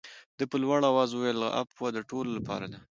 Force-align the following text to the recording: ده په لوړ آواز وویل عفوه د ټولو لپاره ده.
ده 0.37 0.43
په 0.51 0.57
لوړ 0.63 0.79
آواز 0.91 1.09
وویل 1.13 1.39
عفوه 1.59 1.87
د 1.93 1.99
ټولو 2.09 2.29
لپاره 2.37 2.65
ده. 2.71 2.79